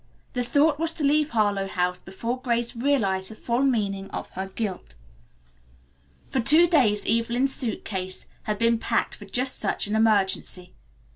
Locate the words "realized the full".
2.75-3.61